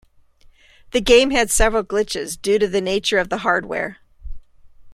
The 0.93 0.99
game 0.99 1.29
had 1.29 1.51
several 1.51 1.83
glitches, 1.83 2.35
due 2.41 2.57
to 2.57 2.67
the 2.67 2.81
nature 2.81 3.19
of 3.19 3.29
the 3.29 3.37
hardware. 3.37 3.97